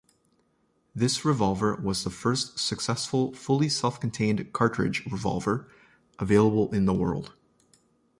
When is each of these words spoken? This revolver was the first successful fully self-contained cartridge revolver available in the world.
This 0.95 1.23
revolver 1.23 1.75
was 1.75 2.03
the 2.03 2.09
first 2.09 2.57
successful 2.57 3.35
fully 3.35 3.69
self-contained 3.69 4.51
cartridge 4.51 5.05
revolver 5.05 5.67
available 6.17 6.73
in 6.73 6.85
the 6.85 6.93
world. 6.95 7.33